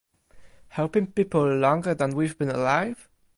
[0.69, 3.07] Helping people longer than we’ve been alive?